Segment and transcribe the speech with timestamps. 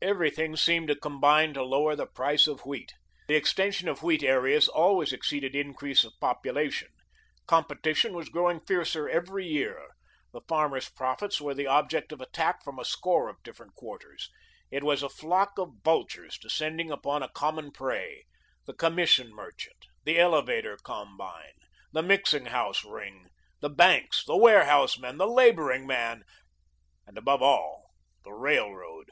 [0.00, 2.94] Everything seemed to combine to lower the price of wheat.
[3.26, 6.88] The extension of wheat areas always exceeded increase of population;
[7.48, 9.88] competition was growing fiercer every year.
[10.32, 14.30] The farmer's profits were the object of attack from a score of different quarters.
[14.70, 18.24] It was a flock of vultures descending upon a common prey
[18.66, 21.54] the commission merchant, the elevator combine,
[21.92, 23.26] the mixing house ring,
[23.60, 26.22] the banks, the warehouse men, the labouring man,
[27.04, 27.90] and, above all,
[28.24, 29.10] the railroad.